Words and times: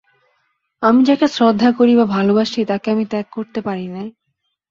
আমি 0.83 1.01
যাকে 1.03 1.27
শ্রদ্ধা 1.27 1.69
করি 1.71 1.93
বা 1.95 2.05
ভালোবাসি 2.15 2.59
তাকে 2.67 2.87
আমি 2.91 3.05
ত্যাগ 3.05 3.27
করতে 3.31 3.59
পারি 3.61 3.85
নে। 3.87 4.03